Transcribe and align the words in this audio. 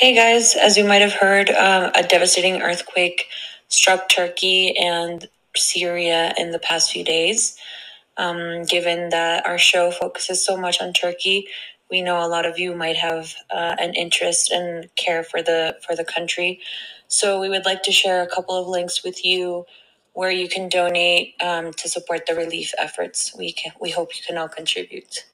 Hey 0.00 0.14
guys, 0.14 0.54
as 0.54 0.76
you 0.76 0.84
might 0.84 1.02
have 1.02 1.12
heard, 1.12 1.50
um, 1.50 1.90
a 1.92 2.04
devastating 2.04 2.62
earthquake 2.62 3.24
struck 3.66 4.08
Turkey 4.08 4.78
and 4.78 5.26
Syria 5.56 6.32
in 6.38 6.52
the 6.52 6.60
past 6.60 6.92
few 6.92 7.02
days. 7.02 7.58
Um, 8.16 8.62
given 8.62 9.08
that 9.08 9.44
our 9.44 9.58
show 9.58 9.90
focuses 9.90 10.46
so 10.46 10.56
much 10.56 10.80
on 10.80 10.92
Turkey, 10.92 11.48
we 11.90 12.00
know 12.00 12.24
a 12.24 12.28
lot 12.28 12.46
of 12.46 12.60
you 12.60 12.76
might 12.76 12.94
have 12.94 13.34
uh, 13.50 13.74
an 13.80 13.92
interest 13.94 14.52
and 14.52 14.88
care 14.94 15.24
for 15.24 15.42
the 15.42 15.76
for 15.84 15.96
the 15.96 16.04
country. 16.04 16.60
So 17.08 17.40
we 17.40 17.48
would 17.48 17.64
like 17.64 17.82
to 17.82 17.90
share 17.90 18.22
a 18.22 18.28
couple 18.28 18.54
of 18.54 18.68
links 18.68 19.02
with 19.02 19.24
you 19.24 19.66
where 20.12 20.30
you 20.30 20.48
can 20.48 20.68
donate 20.68 21.34
um, 21.42 21.72
to 21.72 21.88
support 21.88 22.26
the 22.26 22.36
relief 22.36 22.72
efforts. 22.78 23.34
We 23.36 23.52
can, 23.52 23.72
we 23.80 23.90
hope 23.90 24.16
you 24.16 24.22
can 24.24 24.38
all 24.38 24.48
contribute. 24.48 25.24